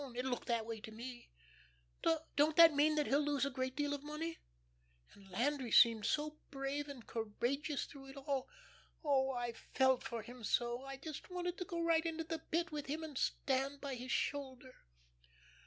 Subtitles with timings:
[0.15, 1.29] It looked that way to me.
[2.35, 4.39] Don't that mean that he'll lose a great deal of money?
[5.13, 8.47] And Landry seemed so brave and courageous through it all.
[9.03, 12.71] Oh, I felt for him so; I just wanted to go right into the Pit
[12.71, 14.73] with him and stand by his shoulder."